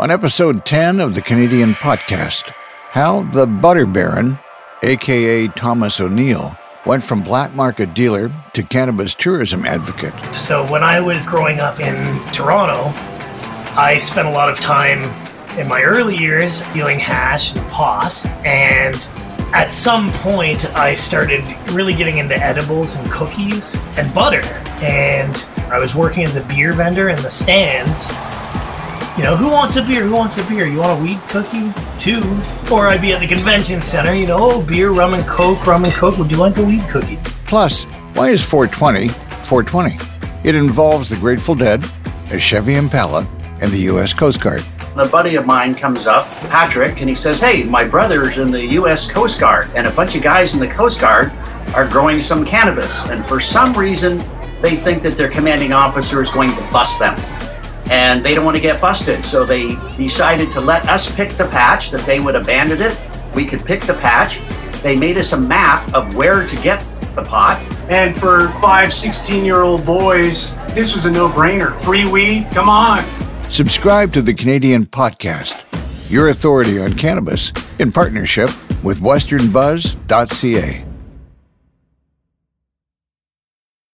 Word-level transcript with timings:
on 0.00 0.10
episode 0.10 0.64
10 0.64 0.98
of 0.98 1.14
the 1.14 1.20
Canadian 1.20 1.74
Potcast 1.74 2.54
how 2.88 3.22
the 3.24 3.46
Butter 3.46 3.84
Baron, 3.84 4.38
aka 4.82 5.46
Thomas 5.48 6.00
O'Neill, 6.00 6.56
went 6.86 7.04
from 7.04 7.22
black 7.22 7.52
market 7.54 7.92
dealer 7.92 8.32
to 8.54 8.62
cannabis 8.62 9.14
tourism 9.14 9.66
advocate. 9.66 10.14
So, 10.34 10.66
when 10.72 10.82
I 10.82 11.00
was 11.00 11.26
growing 11.26 11.60
up 11.60 11.80
in 11.80 12.18
Toronto, 12.32 12.84
I 13.76 13.98
spent 13.98 14.26
a 14.26 14.30
lot 14.30 14.48
of 14.48 14.58
time 14.58 15.02
in 15.58 15.68
my 15.68 15.82
early 15.82 16.16
years 16.16 16.62
dealing 16.72 16.98
hash 16.98 17.54
and 17.54 17.70
pot. 17.70 18.24
And 18.42 18.96
at 19.52 19.70
some 19.70 20.10
point, 20.12 20.64
I 20.76 20.94
started 20.94 21.44
really 21.72 21.92
getting 21.92 22.16
into 22.16 22.36
edibles 22.36 22.96
and 22.96 23.10
cookies 23.12 23.76
and 23.98 24.12
butter. 24.14 24.42
And 24.82 25.36
I 25.70 25.78
was 25.78 25.94
working 25.94 26.24
as 26.24 26.36
a 26.36 26.42
beer 26.44 26.72
vendor 26.72 27.10
in 27.10 27.20
the 27.20 27.30
stands. 27.30 28.10
You 29.16 29.24
know, 29.24 29.36
who 29.36 29.50
wants 29.50 29.76
a 29.76 29.82
beer? 29.82 30.04
Who 30.04 30.12
wants 30.12 30.38
a 30.38 30.44
beer? 30.44 30.66
You 30.66 30.78
want 30.78 30.98
a 30.98 31.02
weed 31.02 31.20
cookie? 31.28 31.72
Two. 31.98 32.22
Or 32.72 32.86
I'd 32.86 33.00
be 33.00 33.12
at 33.12 33.20
the 33.20 33.26
convention 33.26 33.82
center, 33.82 34.14
you 34.14 34.26
know, 34.26 34.38
oh, 34.38 34.62
beer, 34.62 34.90
rum 34.90 35.14
and 35.14 35.26
coke, 35.26 35.66
rum 35.66 35.84
and 35.84 35.92
coke. 35.92 36.16
Would 36.16 36.30
you 36.30 36.38
like 36.38 36.56
a 36.56 36.62
weed 36.64 36.82
cookie? 36.88 37.18
Plus, 37.44 37.84
why 38.14 38.30
is 38.30 38.42
420 38.42 39.08
420? 39.44 39.96
It 40.44 40.54
involves 40.54 41.10
the 41.10 41.16
Grateful 41.16 41.54
Dead, 41.54 41.84
a 42.30 42.38
Chevy 42.38 42.76
Impala, 42.76 43.26
and 43.60 43.70
the 43.72 43.80
U.S. 43.80 44.14
Coast 44.14 44.40
Guard. 44.40 44.62
A 44.96 45.06
buddy 45.06 45.34
of 45.34 45.44
mine 45.44 45.74
comes 45.74 46.06
up, 46.06 46.26
Patrick, 46.48 47.00
and 47.00 47.10
he 47.10 47.16
says, 47.16 47.40
Hey, 47.40 47.64
my 47.64 47.84
brother's 47.84 48.38
in 48.38 48.50
the 48.50 48.64
U.S. 48.74 49.10
Coast 49.10 49.38
Guard, 49.38 49.70
and 49.74 49.86
a 49.86 49.90
bunch 49.90 50.14
of 50.14 50.22
guys 50.22 50.54
in 50.54 50.60
the 50.60 50.68
Coast 50.68 51.00
Guard 51.00 51.30
are 51.74 51.86
growing 51.86 52.22
some 52.22 52.44
cannabis. 52.44 53.04
And 53.06 53.26
for 53.26 53.40
some 53.40 53.72
reason, 53.74 54.18
they 54.62 54.76
think 54.76 55.02
that 55.02 55.16
their 55.16 55.30
commanding 55.30 55.72
officer 55.72 56.22
is 56.22 56.30
going 56.30 56.50
to 56.50 56.60
bust 56.72 56.98
them. 56.98 57.16
And 57.90 58.24
they 58.24 58.34
don't 58.34 58.44
want 58.44 58.56
to 58.56 58.60
get 58.60 58.80
busted. 58.80 59.24
So 59.24 59.44
they 59.44 59.74
decided 59.96 60.50
to 60.52 60.60
let 60.60 60.88
us 60.88 61.12
pick 61.14 61.36
the 61.36 61.46
patch, 61.46 61.90
that 61.90 62.06
they 62.06 62.20
would 62.20 62.36
abandon 62.36 62.80
it. 62.80 62.98
We 63.34 63.44
could 63.44 63.64
pick 63.64 63.82
the 63.82 63.94
patch. 63.94 64.40
They 64.82 64.96
made 64.96 65.18
us 65.18 65.32
a 65.32 65.40
map 65.40 65.92
of 65.92 66.16
where 66.16 66.46
to 66.46 66.56
get 66.62 66.84
the 67.14 67.22
pot. 67.22 67.60
And 67.90 68.16
for 68.16 68.48
five, 68.60 68.92
16 68.92 69.44
year 69.44 69.62
old 69.62 69.84
boys, 69.84 70.56
this 70.68 70.94
was 70.94 71.06
a 71.06 71.10
no 71.10 71.28
brainer. 71.28 71.78
Free 71.82 72.10
weed, 72.10 72.46
come 72.52 72.68
on. 72.68 73.00
Subscribe 73.50 74.12
to 74.12 74.22
the 74.22 74.32
Canadian 74.32 74.86
Potcast, 74.86 75.64
your 76.08 76.28
authority 76.28 76.80
on 76.80 76.92
cannabis, 76.92 77.52
in 77.80 77.90
partnership 77.90 78.50
with 78.84 79.00
westernbuzz.ca. 79.00 80.89